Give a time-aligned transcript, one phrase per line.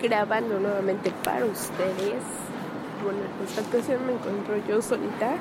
[0.00, 2.22] grabando nuevamente para ustedes.
[3.02, 5.36] Bueno, en esta ocasión me encuentro yo solita.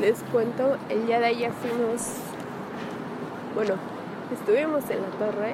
[0.00, 2.02] Les cuento, el día de ayer fuimos,
[3.54, 3.74] bueno,
[4.32, 5.52] estuvimos en la torre,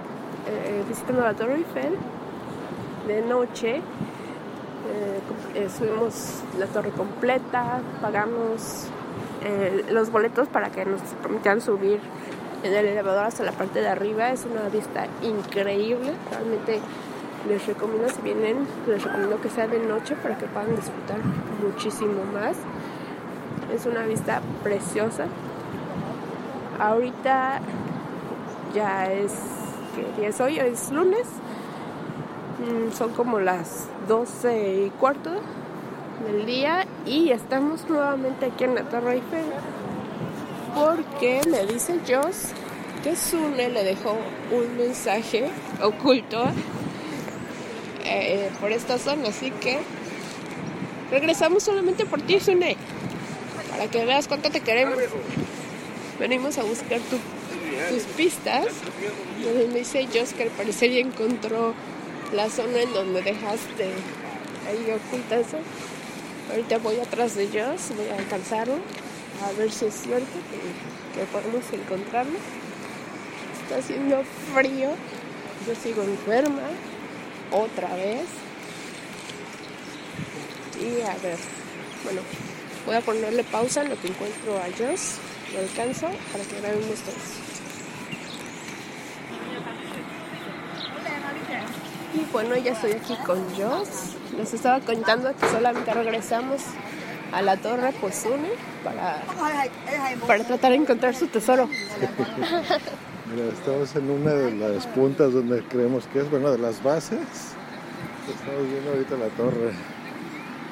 [0.48, 1.96] eh, visitando la Torre Eiffel
[3.06, 3.76] de noche.
[3.76, 5.20] Eh,
[5.54, 8.88] eh, subimos la torre completa, pagamos
[9.44, 12.00] eh, los boletos para que nos permitan subir
[12.62, 14.30] en el elevador hasta la parte de arriba.
[14.30, 16.12] Es una vista increíble.
[16.30, 16.80] Realmente
[17.48, 21.18] les recomiendo, si vienen, les recomiendo que sea de noche para que puedan disfrutar
[21.62, 22.56] muchísimo más.
[23.74, 25.26] Es una vista preciosa.
[26.78, 27.60] Ahorita
[28.74, 29.32] ya es,
[29.94, 30.60] ¿qué día es hoy?
[30.60, 31.26] Hoy es lunes.
[32.58, 35.30] Mm, son como las 12 y cuarto
[36.26, 39.46] del día y estamos nuevamente aquí en la Torre Eiffel
[40.74, 42.52] porque me dice Joss
[43.02, 44.16] que Sune le dejó
[44.52, 45.50] un mensaje
[45.82, 46.44] oculto
[48.12, 49.78] eh, por esta zona, así que
[51.10, 52.76] regresamos solamente por ti, Sune,
[53.70, 54.96] para que veas cuánto te queremos.
[56.18, 58.66] Venimos a buscar tus pistas.
[59.72, 61.74] Me dice Joss que al parecer ya encontró
[62.32, 63.90] la zona en donde dejaste
[64.68, 65.40] ahí oculta.
[66.50, 71.26] Ahorita voy atrás de ellos, voy a alcanzarlo, a ver si es cierto que, que
[71.26, 72.38] podemos encontrarlo.
[73.62, 74.22] Está haciendo
[74.54, 74.90] frío,
[75.66, 76.62] yo sigo enferma,
[77.52, 78.26] otra vez.
[80.80, 81.38] Y a ver,
[82.04, 82.20] bueno,
[82.86, 85.18] voy a ponerle pausa en lo que encuentro a Joss,
[85.52, 87.42] lo alcanzo para que grabemos todos.
[92.14, 94.16] Y bueno, ya estoy aquí con Joss.
[94.36, 96.62] Les estaba contando que solamente regresamos
[97.32, 98.50] a la torre Pozune
[98.84, 99.22] para,
[100.26, 101.68] para tratar de encontrar su tesoro.
[103.34, 107.20] Mira, estamos en una de las puntas donde creemos que es, bueno, de las bases.
[108.28, 109.72] Estamos viendo ahorita la torre.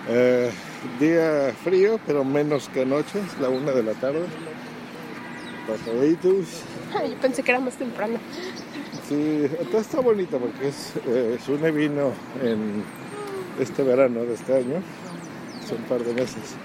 [0.09, 0.51] Eh,
[0.99, 4.25] día frío, pero menos que anoche, es la una de la tarde.
[5.67, 6.63] Pasaditos.
[7.09, 8.19] Yo pensé que era más temprano.
[9.09, 12.13] Sí, todo está bonito porque es, eh, Sune vino
[12.43, 12.85] en
[13.59, 14.83] este verano de este año,
[15.63, 16.57] hace un par de meses.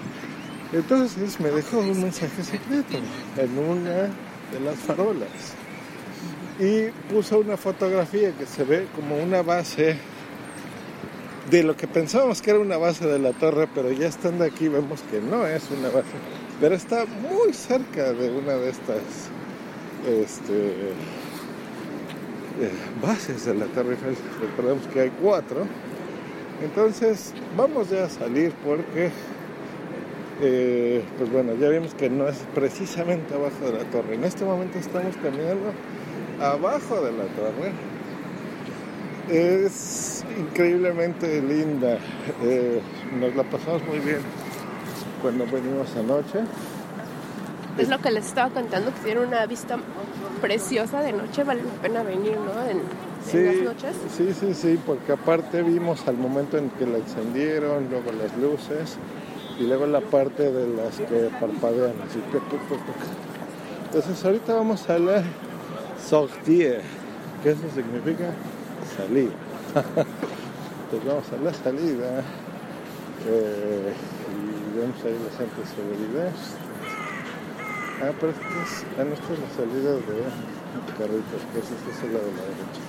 [0.72, 2.98] Entonces me dejó un mensaje secreto
[3.38, 4.10] en una
[4.52, 5.54] de las farolas
[6.58, 9.96] y puso una fotografía que se ve como una base
[11.50, 14.68] de lo que pensábamos que era una base de la torre, pero ya estando aquí
[14.68, 16.08] vemos que no es una base,
[16.60, 19.02] pero está muy cerca de una de estas
[20.06, 20.92] este,
[22.60, 22.70] eh,
[23.02, 23.96] bases de la Torre.
[24.40, 25.66] Recordemos que hay cuatro.
[26.62, 29.10] Entonces vamos ya a salir porque,
[30.40, 34.14] eh, pues bueno, ya vimos que no es precisamente abajo de la torre.
[34.14, 35.72] En este momento estamos caminando
[36.40, 37.72] abajo de la torre.
[39.28, 41.98] Es increíblemente linda.
[42.42, 42.80] Eh,
[43.18, 44.18] nos la pasamos muy bien
[45.20, 46.40] cuando venimos anoche.
[47.78, 49.78] Es lo que les estaba contando, que tiene una vista
[50.40, 52.70] preciosa de noche, vale la pena venir, ¿no?
[52.70, 52.80] En,
[53.30, 53.96] Sí, en las noches.
[54.16, 58.96] sí, sí, sí, porque aparte vimos al momento en que la encendieron, luego las luces
[59.58, 62.42] y luego la parte de las que parpadean, así tuc.
[63.86, 65.22] Entonces ahorita vamos a la
[66.08, 66.80] sortie,
[67.42, 68.30] que eso significa
[68.96, 69.30] salir.
[69.74, 72.22] Entonces vamos a la salida
[73.26, 73.92] eh,
[74.30, 76.32] y vemos ahí los centros de seguridad.
[78.02, 81.90] Ah, pero esta es, ah, no, esta es la salida de carritos, que es este
[81.90, 82.82] es el lado de la derecha.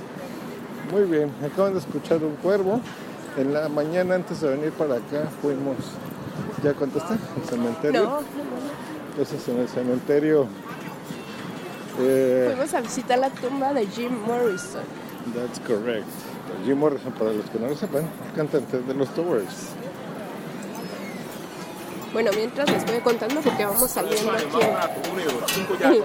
[0.92, 2.82] Muy bien, acaban de escuchar un cuervo.
[3.38, 5.78] En la mañana antes de venir para acá fuimos,
[6.64, 7.14] ¿ya contesté?
[7.14, 8.04] El cementerio.
[8.04, 8.20] No,
[9.12, 10.48] Entonces en el cementerio,
[12.00, 14.84] eh, fuimos a visitar la tumba de Jim Morrison.
[15.34, 16.08] that's correct.
[16.66, 19.70] Jim Morrison, para los que no lo sepan, cantante de los Doors.
[22.14, 26.02] Bueno, mientras les voy contando porque vamos saliendo aquí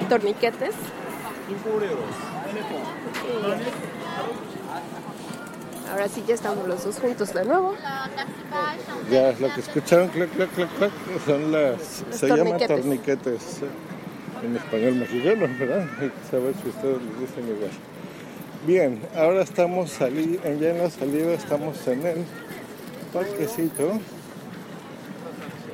[0.00, 0.74] en torniquetes.
[5.86, 7.74] Y ahora sí ya estamos los dos juntos de nuevo.
[9.10, 10.90] Ya, lo que escucharon, clac, clac, clac, clac,
[11.26, 12.68] son las, Los se llaman torniquetes.
[12.68, 13.60] torniquetes
[14.44, 15.86] en español mexicano, ¿verdad?
[16.00, 17.70] Hay que saber si ustedes les dicen igual.
[18.66, 22.24] Bien, ahora estamos sali en- ya en la salida, estamos en el
[23.12, 23.98] parquecito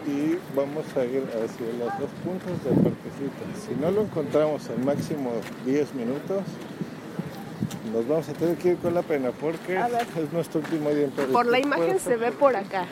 [0.06, 3.66] y vamos a ir hacia las dos puntas del parquecito.
[3.66, 5.32] Si no lo encontramos en máximo
[5.64, 6.42] 10 minutos,
[7.92, 10.06] nos vamos a tener que ir con la pena porque A ver.
[10.22, 11.10] es nuestro último día en.
[11.32, 12.86] Por la imagen se ve por acá.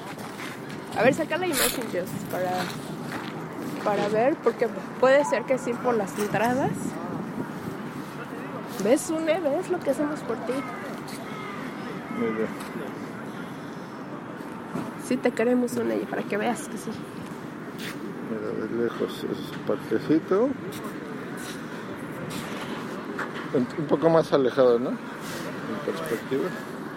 [0.98, 2.50] A ver, saca la imagen, Jess, para,
[3.84, 6.72] para ver, porque puede ser que sí por las entradas.
[8.82, 9.40] ¿Ves, Une?
[9.40, 10.52] ¿Ves lo que hacemos por ti?
[15.06, 16.90] Sí te queremos una para que veas que sí.
[18.30, 20.48] Mira, de lejos es parquecito.
[23.54, 24.90] Un un poco más alejado, ¿no?
[24.90, 24.96] En
[25.86, 26.48] perspectiva.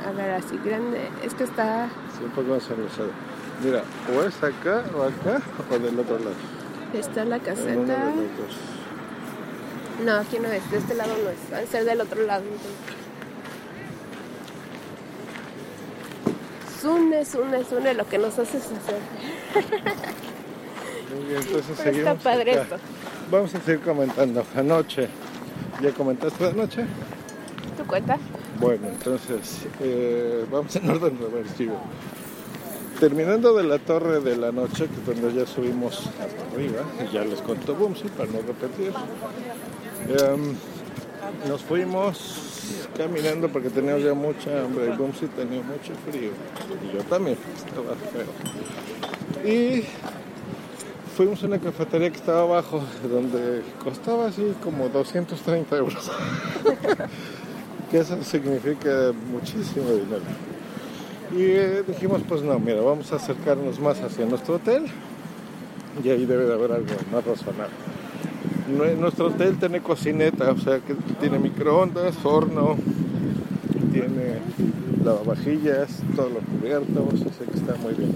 [0.08, 1.10] A ver, así grande.
[1.24, 1.90] Es que está...
[2.18, 3.12] Sí, un poco más alejado.
[3.64, 3.84] Mira,
[4.16, 6.57] o es acá o acá o del otro lado.
[6.94, 7.98] Está la caseta.
[10.06, 10.70] No, aquí no es.
[10.72, 11.38] De este lado no es.
[11.54, 12.44] Va a ser del otro lado.
[16.82, 19.00] Sune, Sune, Sune, lo que nos haces hacer.
[21.16, 22.62] Muy bien, entonces Pero está seguimos padre acá.
[22.64, 22.76] esto.
[23.32, 24.46] Vamos a seguir comentando.
[24.56, 25.08] Anoche,
[25.82, 26.86] ¿ya comentaste de anoche?
[27.78, 28.18] ¿Tu cuenta?
[28.60, 31.80] Bueno, entonces eh, vamos en orden reversivo.
[33.00, 37.24] Terminando de la torre de la noche, que donde ya subimos hasta arriba, y ya
[37.24, 38.92] les contó Bumsy para no repetir.
[40.08, 40.56] em,
[41.48, 42.58] nos fuimos
[42.98, 46.32] caminando porque teníamos ya mucha hambre y Bumsy tenía mucho frío.
[46.84, 49.52] Y yo también, estaba feo.
[49.52, 49.84] Y
[51.16, 56.12] fuimos a una cafetería que estaba abajo, donde costaba así como 230 euros.
[57.92, 60.47] que eso significa muchísimo dinero.
[61.36, 64.86] Y eh, dijimos, pues no, mira, vamos a acercarnos más hacia nuestro hotel
[66.04, 67.74] y ahí debe de haber algo más razonable.
[68.76, 72.78] Nue- Nuestro hotel tiene cocineta, o sea que tiene microondas, horno,
[73.92, 74.40] tiene
[75.04, 78.14] lavavajillas, todo lo cubierto, o sea que está muy bien.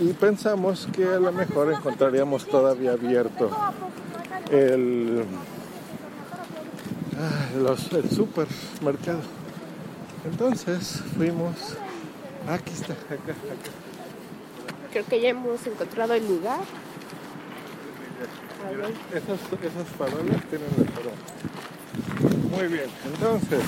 [0.00, 3.48] Y pensamos que a lo mejor encontraríamos todavía abierto
[4.50, 5.24] el,
[7.18, 9.20] ah, los, el supermercado.
[10.30, 11.76] Entonces fuimos,
[12.48, 13.70] aquí está, acá, acá.
[14.92, 16.60] Creo que ya hemos encontrado el lugar.
[19.12, 21.12] Esas, esas farolas tienen el farol.
[22.50, 23.60] Muy bien, entonces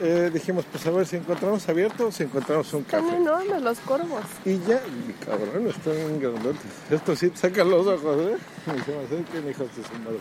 [0.00, 3.16] eh, dijimos, pues a ver si encontramos abierto o si encontramos un Están café.
[3.16, 4.22] enormes los corvos.
[4.44, 6.60] Y ya, y cabrón, están grandotes.
[6.90, 8.36] Esto sí te sacan los ojos, ¿eh?
[8.72, 10.20] Ni se me hijos de su madre.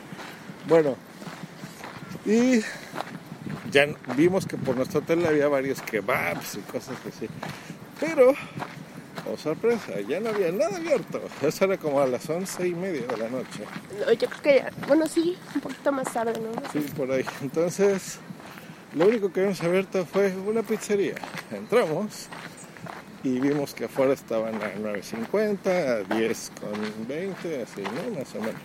[0.67, 0.95] Bueno,
[2.25, 2.61] y
[3.75, 7.27] ya vimos que por nuestro hotel había varios kebabs y cosas así.
[7.99, 8.33] Pero,
[9.29, 11.21] oh sorpresa, ya no había nada abierto.
[11.41, 13.65] Eso era como a las once y media de la noche.
[13.99, 14.71] No, yo creo que ya.
[14.87, 16.53] Bueno, sí, un poquito más tarde, ¿no?
[16.71, 17.25] Sí, por ahí.
[17.41, 18.19] Entonces,
[18.93, 21.15] lo único que vimos abierto fue una pizzería.
[21.51, 22.29] Entramos
[23.23, 28.19] y vimos que afuera estaban a 9.50, a 10 con 20, así, ¿no?
[28.19, 28.61] Más o menos.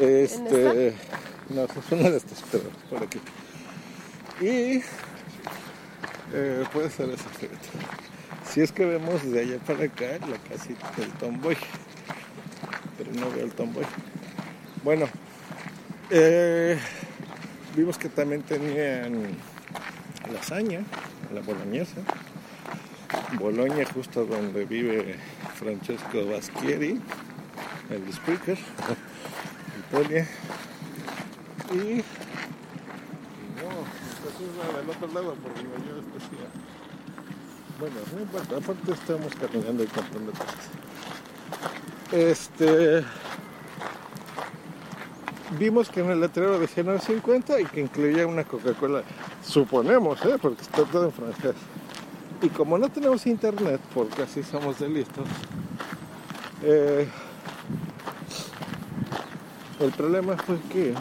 [0.00, 0.92] Este,
[1.50, 3.20] no, es una de estas, pero por aquí.
[4.40, 4.82] Y
[6.34, 7.68] eh, puede ser esa, fíjate.
[8.44, 11.56] Si es que vemos de allá para acá la casita del tomboy,
[12.98, 13.84] pero no veo el tomboy.
[14.82, 15.06] Bueno,
[16.10, 16.78] eh,
[17.76, 19.36] vimos que también tenían
[20.32, 20.80] lasaña,
[21.32, 22.00] la boloñesa.
[23.38, 25.16] Boloña, justo donde vive
[25.54, 27.00] Francesco Baschieri,
[27.90, 28.58] el speaker,
[29.90, 30.26] Italia.
[31.72, 32.04] Y, y
[33.62, 36.48] no, esta es la del otro lado, porque yo decía.
[37.78, 40.68] Bueno, no importa, aparte estamos caminando y comprando cosas.
[42.12, 43.04] Este
[45.58, 49.02] vimos que en el letrero decía 9.50 y que incluía una Coca-Cola.
[49.44, 50.36] Suponemos, ¿eh?
[50.40, 51.54] porque está todo en francés.
[52.40, 55.26] Y como no tenemos internet, porque así somos de listos,
[56.62, 57.08] eh,
[59.80, 60.94] el problema fue que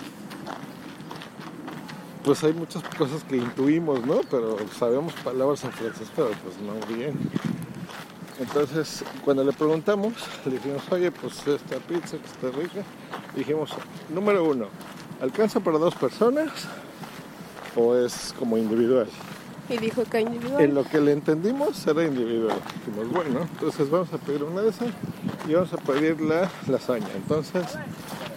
[2.32, 4.22] pues hay muchas cosas que intuimos, ¿no?
[4.30, 7.14] Pero sabemos palabras en francés, pero pues no bien.
[8.40, 10.14] Entonces, cuando le preguntamos,
[10.46, 12.86] le dijimos, oye, pues esta pizza que está rica,
[13.36, 13.72] dijimos,
[14.08, 14.68] número uno,
[15.22, 16.48] ¿alcanza para dos personas
[17.76, 19.10] o es como individual?
[19.68, 20.62] Y dijo que individual.
[20.62, 22.60] En lo que le entendimos era individual.
[22.86, 24.88] Dijimos, bueno, entonces vamos a pedir una de esas
[25.50, 27.10] y vamos a pedir la lasaña.
[27.14, 27.66] Entonces,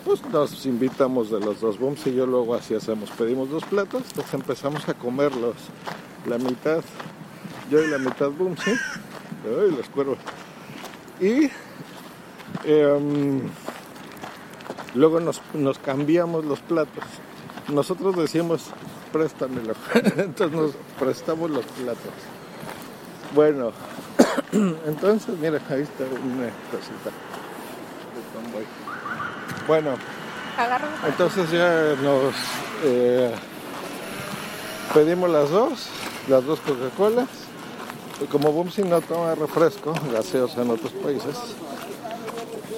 [0.05, 3.11] pues nos invitamos de los dos booms y yo luego así hacemos.
[3.11, 5.57] Pedimos dos platos, entonces empezamos a comerlos.
[6.27, 6.83] La mitad,
[7.71, 8.73] yo y la mitad booms, ¿sí?
[9.45, 10.19] Ay, los cuervos.
[11.21, 11.51] Y
[12.65, 13.43] em,
[14.95, 17.05] luego nos, nos cambiamos los platos.
[17.69, 18.71] Nosotros decíamos,
[19.13, 19.75] préstamelo.
[20.17, 22.13] Entonces nos prestamos los platos.
[23.35, 23.73] Bueno,
[24.87, 27.11] entonces, mira, ahí está una cosita.
[29.67, 29.97] Bueno,
[31.07, 32.35] entonces ya nos
[32.85, 33.33] eh,
[34.93, 35.89] pedimos las dos,
[36.29, 37.29] las dos Coca-Colas.
[38.23, 41.37] Y como Bumsy no toma refresco, gaseosa en otros países,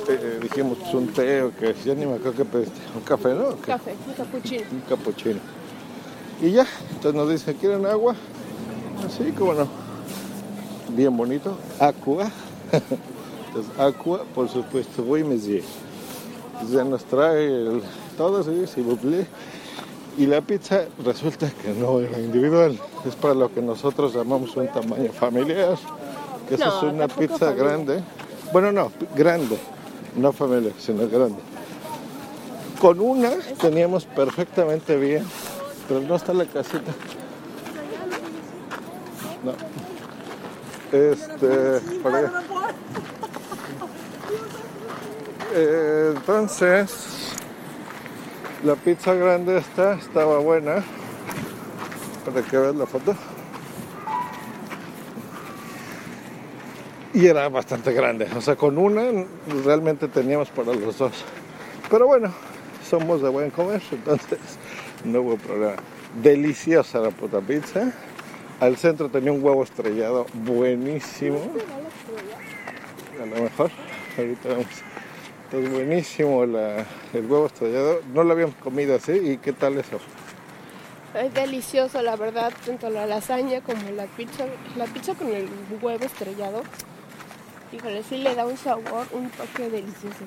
[0.09, 3.35] eh, dijimos pues, un té o que ya ni me acuerdo que pediste, un café,
[3.35, 3.49] ¿no?
[3.49, 3.73] ¿O qué?
[3.73, 4.65] café, un capuchino.
[4.71, 5.41] un capuchino.
[6.41, 8.15] Y ya, entonces nos dice, ¿quieren agua?
[9.05, 9.69] Así como no.
[10.91, 11.59] Bien bonito.
[11.81, 12.31] Aqua.
[13.49, 15.63] Entonces, aqua, por supuesto, voy monsieur.
[16.71, 17.83] Ya nos trae el,
[18.17, 19.27] todo, sí, si plaît.
[20.19, 24.67] Y la pizza resulta que no era individual, es para lo que nosotros llamamos un
[24.69, 25.77] tamaño familiar,
[26.49, 28.03] que No, es una pizza grande.
[28.51, 29.59] Bueno, no, grande,
[30.17, 31.37] no familiar, sino grande.
[32.81, 35.25] Con una teníamos perfectamente bien,
[35.87, 36.93] pero no está la casita.
[39.45, 39.53] No.
[40.97, 42.25] Este, por ahí.
[45.59, 47.33] Eh, entonces,
[48.63, 50.85] la pizza grande esta estaba buena.
[52.27, 53.15] Para que veas la foto.
[57.15, 58.29] Y era bastante grande.
[58.37, 59.25] O sea, con una
[59.65, 61.25] realmente teníamos para los dos.
[61.91, 62.31] Pero bueno,
[62.87, 64.39] somos de buen comer, entonces
[65.05, 65.77] no hubo problema.
[66.23, 67.93] Deliciosa la puta pizza.
[68.61, 71.39] Al centro tenía un huevo estrellado buenísimo.
[73.23, 73.71] A lo mejor,
[74.19, 74.67] ahorita vemos.
[75.47, 76.85] Entonces buenísimo la-
[77.15, 78.01] el huevo estrellado.
[78.13, 79.13] No lo habíamos comido así.
[79.13, 79.99] ¿Y qué tal eso?
[81.15, 84.45] Es delicioso, la verdad, tanto la lasaña como la pizza.
[84.77, 85.49] La pizza con el
[85.81, 86.63] huevo estrellado.
[87.73, 90.25] Híjole, sí le da un sabor, un toque delicioso.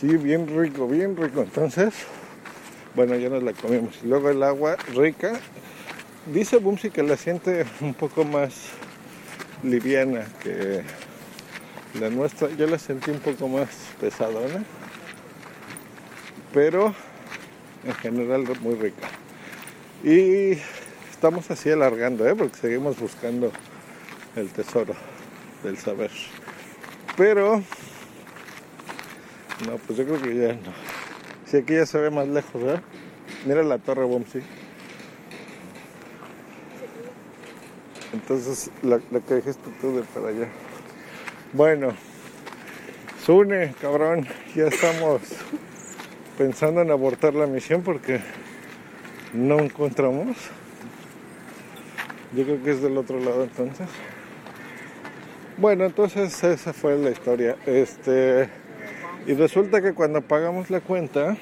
[0.00, 1.42] Sí, bien rico, bien rico.
[1.42, 1.94] Entonces,
[2.94, 4.02] bueno, ya nos la comimos.
[4.02, 5.32] Luego el agua rica.
[6.32, 8.54] Dice Bumsy que la siente un poco más
[9.62, 10.82] liviana que
[12.00, 12.48] la nuestra.
[12.50, 13.68] Yo la sentí un poco más
[14.00, 14.64] pesadona.
[16.52, 16.94] Pero
[17.84, 19.08] en general muy rica.
[20.02, 20.58] Y
[21.10, 22.34] estamos así alargando, ¿eh?
[22.34, 23.52] porque seguimos buscando
[24.34, 24.94] el tesoro
[25.62, 26.10] del saber.
[27.16, 27.62] Pero
[29.66, 30.72] no, pues yo creo que ya no.
[31.46, 32.82] Si aquí ya se ve más lejos, ¿verdad?
[33.46, 34.40] Mira la torre Bomsi.
[38.12, 40.48] Entonces, la, la que dijiste tú de para allá.
[41.52, 41.92] Bueno,
[43.24, 45.22] Sune, cabrón, ya estamos
[46.36, 48.20] pensando en abortar la misión porque
[49.32, 50.36] no encontramos.
[52.34, 53.86] Yo creo que es del otro lado entonces.
[55.56, 57.56] Bueno, entonces esa fue la historia.
[57.64, 58.48] Este.
[59.26, 61.36] Y resulta que cuando pagamos la cuenta,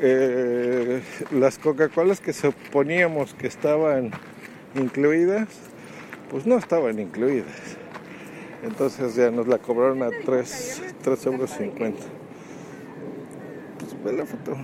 [0.00, 4.10] eh, las Coca-Colas que suponíamos que estaban
[4.74, 5.48] incluidas,
[6.30, 7.76] pues no estaban incluidas.
[8.62, 10.82] Entonces ya nos la cobraron a 3,
[11.26, 12.00] euros 50.
[13.78, 14.56] Pues ve la foto.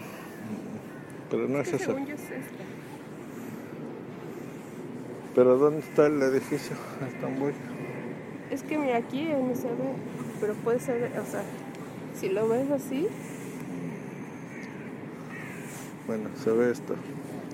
[1.31, 1.95] Pero no es esa.
[5.35, 6.77] Pero ¿dónde está el edificio?
[7.07, 7.53] Estambul.
[8.51, 9.95] Es que mira, aquí no se ve,
[10.41, 11.43] pero puede ser, o sea,
[12.19, 13.07] si lo ves así,
[16.07, 16.97] Bueno, se ve esto.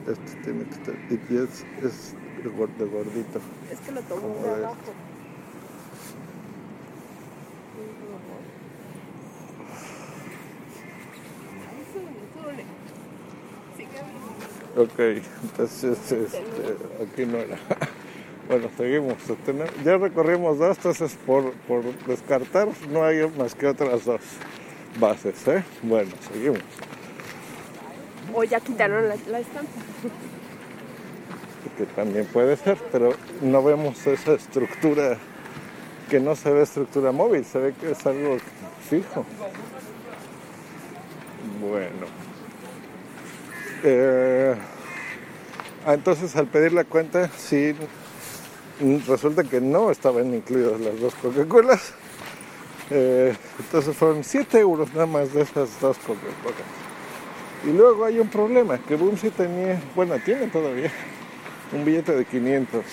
[0.09, 0.95] Esto tiene que estar.
[1.11, 2.15] Y es, es
[2.47, 3.41] de gor- de gordito.
[3.73, 4.65] es que lo tomo Como de ves.
[4.65, 4.93] abajo.
[14.77, 14.99] Ok,
[15.43, 16.37] entonces este,
[17.03, 17.59] aquí no era.
[18.49, 19.17] Bueno, seguimos.
[19.45, 24.21] Tenemos- Ya recorrimos dos, entonces por, por descartar no hay más que otras dos
[25.01, 25.49] bases.
[25.49, 25.65] ¿eh?
[25.83, 26.61] Bueno, seguimos.
[28.33, 29.69] O ya quitaron la, la estampa.
[31.77, 35.19] Que también puede ser, pero no vemos esa estructura
[36.09, 38.39] que no se ve estructura móvil, se ve que es algo
[38.89, 39.27] fijo.
[41.61, 42.07] Bueno.
[43.83, 44.55] Eh,
[45.87, 47.75] entonces al pedir la cuenta, sí,
[49.07, 51.93] resulta que no estaban incluidas las dos Coca-Colas.
[52.91, 56.57] Eh, entonces fueron 7 euros nada más de esas dos Coca-Colas.
[57.65, 60.93] Y luego hay un problema, que Boom sí tenía, bueno, tiene todavía
[61.73, 62.85] un billete de 500.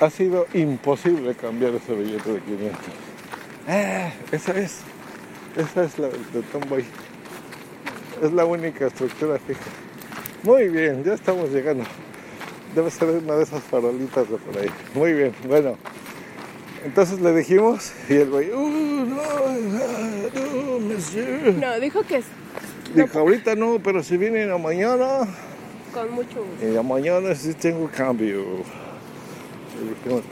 [0.00, 2.80] Ha sido imposible cambiar ese billete de 500.
[3.68, 4.80] Ah, esa es.
[5.56, 6.84] Esa es la de Tomboy.
[8.22, 9.60] Es la única estructura fija.
[10.42, 11.84] Muy bien, ya estamos llegando.
[12.74, 14.68] Debe ser una de esas farolitas de por ahí.
[14.94, 15.76] Muy bien, bueno.
[16.84, 19.16] Entonces le dijimos y el güey, "Uh, no,
[19.74, 21.54] no, monsieur".
[21.54, 22.26] No, dijo que es
[22.94, 25.26] Dijo, ahorita no, pero si vienen a mañana,
[25.96, 26.66] con mucho gusto.
[26.66, 28.44] y mañana sí tengo cambio.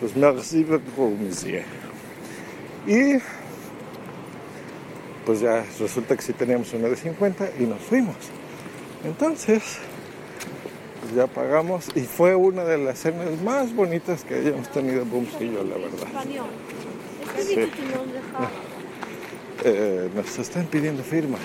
[0.00, 1.64] Pues merci monsieur.
[2.86, 3.18] Y
[5.24, 8.16] pues ya resulta que sí teníamos una de 50 y nos fuimos.
[9.04, 9.62] Entonces,
[11.00, 15.34] pues ya pagamos y fue una de las cenas más bonitas que hayamos tenido Booms
[15.40, 16.08] y yo, la verdad.
[17.40, 17.70] Sí.
[19.64, 21.40] Eh, nos están pidiendo firmas.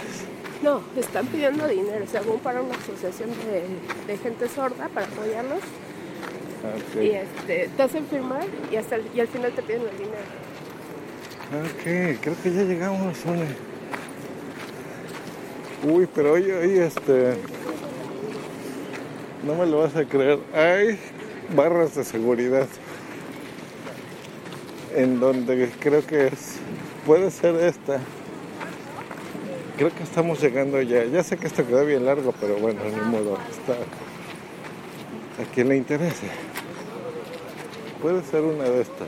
[0.62, 5.60] No, están pidiendo dinero, según para una asociación de, de gente sorda para apoyarlos.
[5.60, 7.02] Ok.
[7.02, 10.18] Y este, te hacen firmar y, hasta el- y al final te piden el dinero.
[11.64, 13.46] Ok, creo que ya llegamos, Sune.
[15.90, 17.36] Uy, pero hoy, hoy, este.
[19.46, 20.40] No me lo vas a creer.
[20.54, 21.00] Hay
[21.56, 22.68] barras de seguridad.
[24.96, 26.58] En donde creo que es.
[27.06, 28.00] Puede ser esta.
[29.80, 31.06] Creo que estamos llegando ya.
[31.06, 33.38] Ya sé que esto quedó bien largo, pero bueno, ni modo.
[33.50, 33.76] Está.
[35.42, 36.28] A quien le interese.
[38.02, 39.08] Puede ser una de estas.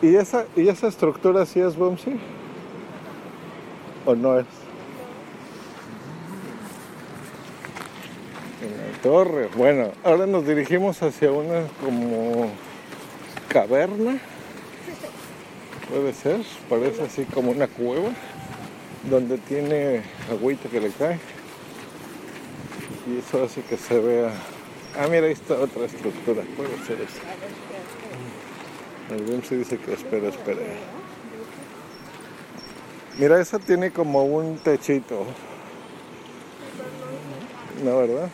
[0.00, 2.20] ¿Y esa, ¿Y esa estructura sí es Bumsy?
[4.04, 4.46] ¿O no es?
[8.62, 9.48] En la torre.
[9.56, 12.48] Bueno, ahora nos dirigimos hacia una como
[13.56, 14.18] caverna.
[15.88, 18.10] Puede ser, parece así como una cueva
[19.08, 21.18] donde tiene agüita que le cae.
[23.06, 24.30] Y eso hace que se vea.
[24.98, 26.42] Ah, mira, ahí está otra estructura.
[26.54, 27.22] Puede ser esa.
[29.14, 30.60] El BIMSI dice que espera, espera.
[33.18, 35.24] Mira, esa tiene como un techito.
[37.82, 38.28] ¿No, verdad?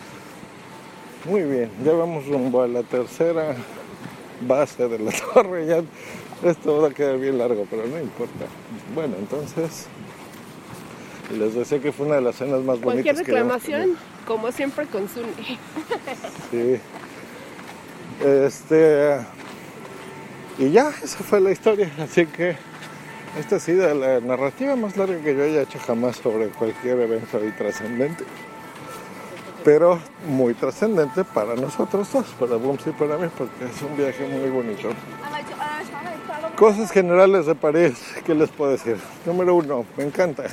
[1.27, 3.55] Muy bien, ya vamos rumbo a la tercera
[4.47, 5.67] base de la torre.
[5.67, 5.83] Ya
[6.49, 8.47] esto va a quedar bien largo, pero no importa.
[8.95, 9.87] Bueno, entonces
[11.39, 14.53] les decía que fue una de las cenas más Cualquier bonitas que habíamos reclamación, como
[14.53, 15.59] siempre, con Zuni.
[16.51, 16.81] Sí.
[18.25, 19.19] Este.
[20.59, 21.91] Y ya, esa fue la historia.
[21.99, 22.57] Así que
[23.39, 27.39] esta ha sido la narrativa más larga que yo haya hecho jamás sobre cualquier evento
[27.39, 28.25] ahí trascendente.
[29.65, 34.27] Pero muy trascendente para nosotros dos, para Booms y para mí, porque es un viaje
[34.27, 34.89] muy bonito.
[36.57, 38.97] Cosas generales de París, ¿qué les puedo decir?
[39.25, 40.45] Número uno, me encanta.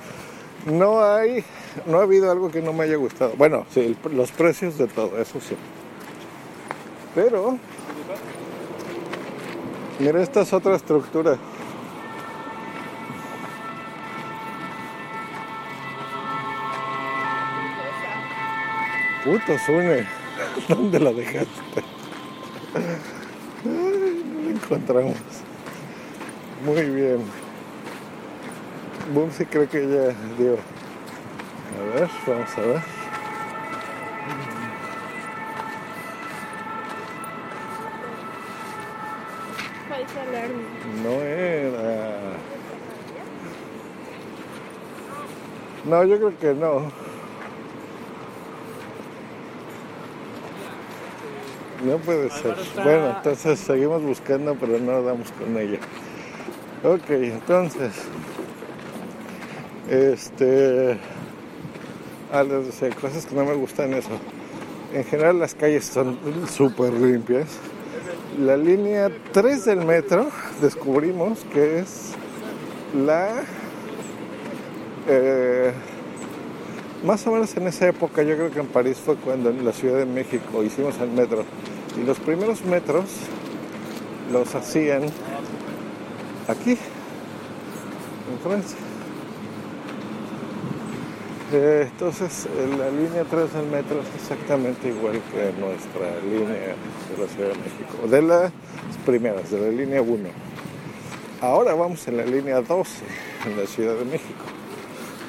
[0.66, 1.44] no hay,
[1.86, 3.34] no ha habido algo que no me haya gustado.
[3.36, 5.56] Bueno, sí, los precios de todo, eso sí.
[7.14, 7.58] Pero,
[9.98, 11.36] mira, esta es otra estructura.
[19.28, 20.06] Puto Sune,
[20.68, 21.82] ¿dónde la dejaste?
[23.62, 25.16] Ay, no la encontramos.
[26.64, 27.18] Muy bien.
[29.12, 30.56] Boom, sí creo que ya dio.
[31.74, 32.80] A ver, vamos a ver.
[41.04, 42.18] No era.
[45.84, 47.07] No, yo creo que no.
[51.84, 52.56] No puede ser.
[52.82, 55.78] Bueno, entonces seguimos buscando, pero no damos con ella.
[56.82, 57.92] Ok, entonces.
[59.88, 60.98] Este.
[62.32, 64.10] Ah, les decía, cosas que no me gustan eso.
[64.92, 67.46] En general las calles son súper limpias.
[68.38, 70.28] La línea 3 del metro
[70.60, 72.12] descubrimos que es
[72.94, 73.42] la...
[75.08, 75.72] eh,
[77.04, 79.72] más o menos en esa época, yo creo que en París fue cuando en la
[79.72, 81.44] Ciudad de México hicimos el metro.
[82.00, 83.04] Y los primeros metros
[84.32, 85.04] los hacían
[86.48, 88.78] aquí, en Francia.
[91.50, 92.46] Eh, entonces,
[92.78, 97.58] la línea 3 del metro es exactamente igual que nuestra línea de la Ciudad de
[97.58, 98.52] México, de las
[99.06, 100.28] primeras, de la línea 1.
[101.40, 103.04] Ahora vamos en la línea 12
[103.46, 104.57] en la Ciudad de México.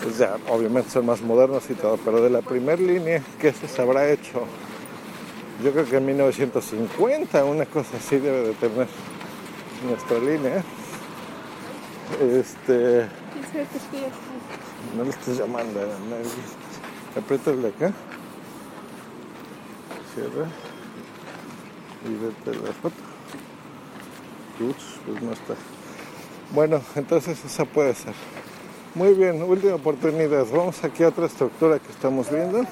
[0.01, 3.81] Pues ya, obviamente son más modernos y todo, pero de la primera línea que se
[3.81, 4.43] habrá hecho,
[5.63, 8.87] yo creo que en 1950, una cosa así debe de tener
[9.87, 10.63] nuestra línea.
[12.21, 13.07] Este.
[14.95, 17.59] No le estés llamando a nadie.
[17.61, 17.93] De acá.
[20.13, 20.47] Cierra.
[22.05, 22.95] Y vete la foto.
[24.61, 25.55] Ups, pues no está.
[26.53, 28.13] Bueno, entonces esa puede ser.
[28.95, 30.45] Muy bien, última oportunidad.
[30.51, 32.65] Vamos aquí a otra estructura que estamos viendo.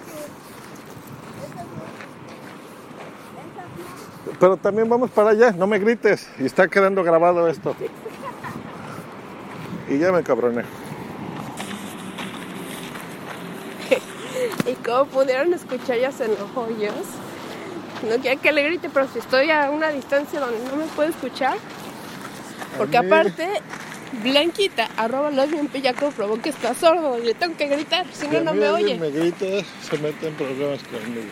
[4.39, 6.27] Pero también vamos para allá, no me grites.
[6.39, 7.75] Y está quedando grabado esto.
[9.89, 10.63] Y ya me cabroné.
[14.67, 16.93] Y como pudieron escuchar, ya se enojó hoyos.
[18.07, 21.09] No quiere que le grite, pero si estoy a una distancia donde no me puede
[21.09, 21.57] escuchar.
[22.77, 23.61] Porque aparte,
[24.23, 28.21] Blanquita, arroba los bien pillaco, probó que está sordo y le tengo que gritar, si
[28.21, 28.97] Si no, no me oye.
[28.97, 29.45] me grita,
[29.81, 31.27] se mete en problemas conmigo.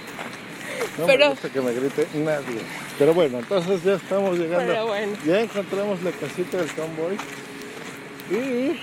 [0.97, 2.61] No Pero- me gusta que me grite nadie.
[2.99, 4.65] Pero bueno, entonces ya estamos llegando.
[4.73, 5.17] Pero bueno.
[5.25, 7.17] Ya encontramos la casita del convoy.
[8.29, 8.79] Y.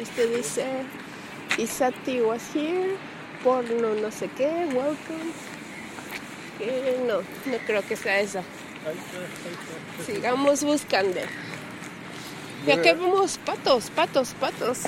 [0.00, 0.64] Este dice,
[1.58, 2.96] Isati was here,
[3.42, 5.32] porno no sé qué, welcome.
[6.60, 8.42] Eh, no, no creo que sea esa.
[10.04, 11.20] Sigamos buscando.
[12.66, 14.80] Y aquí vemos patos, patos, patos.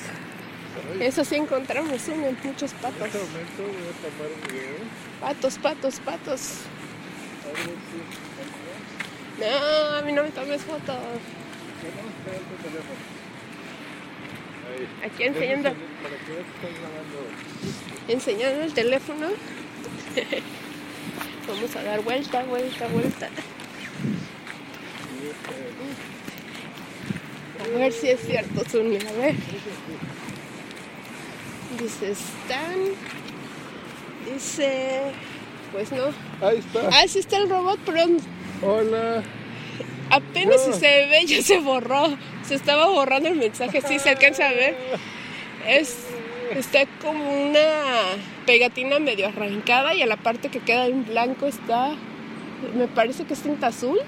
[1.01, 3.07] Eso sí encontramos, uno, muchos En patos.
[3.07, 4.77] este momento voy a tomar un video.
[5.21, 6.41] Patos, patos, patos.
[6.41, 6.59] Si
[9.41, 9.47] No,
[9.97, 10.63] a mí no me tomes.
[14.69, 14.89] Ahí.
[15.05, 15.73] Aquí enseñando,
[18.09, 19.29] enseñando el teléfono.
[21.49, 23.29] Vamos a dar vuelta, vuelta, vuelta.
[27.75, 29.35] A ver si es cierto, Zuni, a ver.
[31.81, 32.77] Dice Stan.
[34.33, 35.01] Dice.
[35.73, 36.05] Pues no.
[36.47, 36.89] Ahí está.
[36.93, 38.03] Ah, sí está el robot, pero
[38.63, 39.23] Hola.
[40.11, 40.73] apenas No.
[40.73, 42.17] si se ve, ya se borró.
[42.47, 44.77] Se estaba borrando el mensaje, sí se alcanza a ver.
[45.67, 45.97] Es.
[46.55, 47.83] Está como una
[48.47, 51.91] pegatina medio arrancada y a la parte que queda en blanco está.
[52.77, 53.99] Me parece que es tinta azul.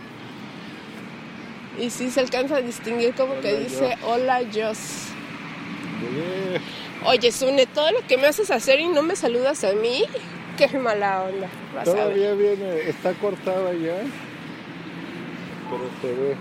[1.79, 5.05] Y sí se alcanza a distinguir como que dice Hola Joss.
[6.01, 6.61] Llegué.
[7.05, 10.05] Oye, Sune, todo lo que me haces hacer y no me saludas a mí,
[10.57, 11.49] qué mala onda.
[11.75, 12.03] Vas a ver.
[12.03, 14.03] Todavía viene, está cortada ya.
[15.71, 16.37] Pero se ve.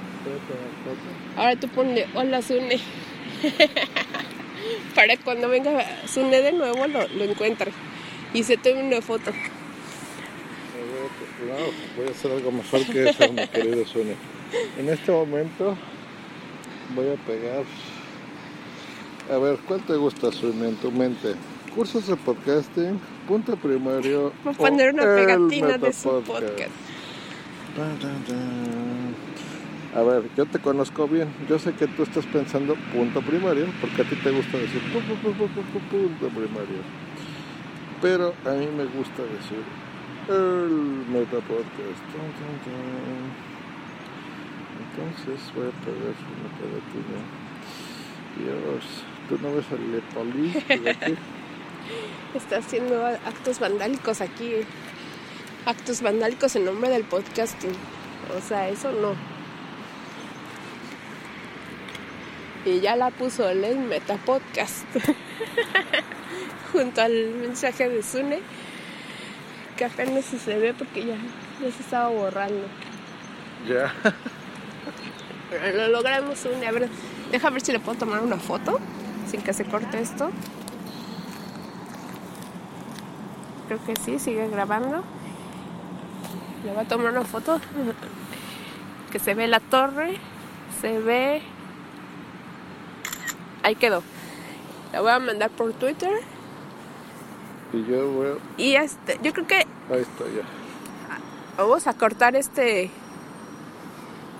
[1.35, 2.79] Ahora tú ponle Hola Sune.
[4.95, 7.71] Para cuando venga Sune de nuevo lo, lo encuentre
[8.33, 9.31] y se tome una foto.
[9.31, 9.37] No,
[11.95, 14.15] voy a hacer algo mejor que eso, mi querido Sune.
[14.77, 15.75] En este momento
[16.95, 17.63] voy a pegar.
[19.31, 21.35] A ver, ¿cuál te gusta, Sune, en tu mente?
[21.75, 24.31] Cursos de podcasting, punto primario.
[24.43, 26.71] Voy a poner una pegatina de su podcast.
[29.95, 31.29] A ver, yo te conozco bien.
[31.49, 35.01] Yo sé que tú estás pensando punto primario, porque a ti te gusta decir pu-
[35.01, 36.81] pu- pu- pu- pu- pu- punto primario.
[38.01, 39.63] Pero a mí me gusta decir
[40.29, 42.03] el metapodcast.
[44.77, 47.21] Entonces voy a pegar una pegatina.
[48.37, 48.83] Dios,
[49.29, 51.15] ¿tú no ves al aquí?
[52.35, 54.51] Está haciendo actos vandálicos aquí.
[55.65, 57.73] Actos vandálicos en nombre del podcasting.
[58.37, 59.15] O sea, eso no.
[62.65, 64.85] Y ya la puso él en Metapodcast.
[66.73, 68.39] Junto al mensaje de Sune.
[69.77, 71.15] Que apenas se ve porque ya,
[71.61, 72.67] ya se estaba borrando.
[73.67, 73.93] Ya.
[75.75, 76.67] Lo logramos Sune.
[76.67, 76.89] A ver,
[77.31, 78.79] deja ver si le puedo tomar una foto.
[79.29, 80.29] Sin que se corte esto.
[83.67, 85.03] Creo que sí, sigue grabando.
[86.63, 87.59] Le voy a tomar una foto.
[89.11, 90.17] Que se ve la torre.
[90.81, 91.41] Se ve.
[93.63, 94.03] Ahí quedó.
[94.91, 96.11] La voy a mandar por Twitter.
[97.71, 98.61] Y yo voy a...
[98.61, 100.43] Y este, yo creo que Ahí está ya.
[101.57, 102.91] vamos a cortar este.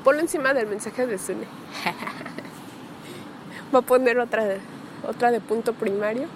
[0.08, 1.44] Ponlo encima del mensaje de Sune.
[3.74, 4.62] Voy a poner otra de,
[5.06, 6.30] otra de punto primario.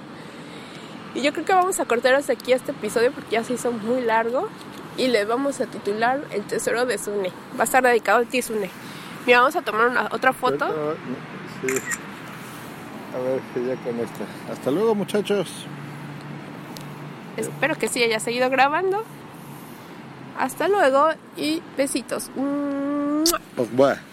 [1.16, 3.72] Y yo creo que vamos a cortar hasta aquí este episodio porque ya se hizo
[3.72, 4.50] muy largo.
[4.98, 7.30] Y le vamos a titular El tesoro de Sune.
[7.58, 8.70] Va a estar dedicado a ti, Sune.
[9.26, 10.68] Mira, vamos a tomar una, otra foto.
[11.62, 11.74] Sí.
[13.16, 14.52] A ver, que ya con esta.
[14.52, 15.66] Hasta luego, muchachos.
[17.38, 19.06] Espero que sí haya seguido grabando.
[20.38, 22.32] Hasta luego y besitos.
[22.36, 23.01] ¡Mua!
[23.56, 24.11] Pues, bueno.